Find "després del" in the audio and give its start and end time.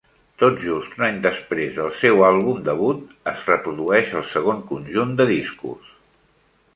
1.25-1.91